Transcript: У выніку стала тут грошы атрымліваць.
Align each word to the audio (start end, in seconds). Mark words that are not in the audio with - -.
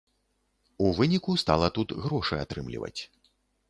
У 0.85 0.87
выніку 1.01 1.37
стала 1.43 1.71
тут 1.79 1.97
грошы 2.09 2.43
атрымліваць. 2.49 2.97